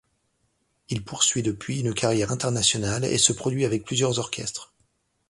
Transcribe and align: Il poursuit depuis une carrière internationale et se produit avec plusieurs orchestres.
Il 0.89 1.03
poursuit 1.05 1.43
depuis 1.43 1.81
une 1.81 1.93
carrière 1.93 2.31
internationale 2.31 3.05
et 3.05 3.19
se 3.19 3.33
produit 3.33 3.65
avec 3.65 3.85
plusieurs 3.85 4.17
orchestres. 4.17 4.73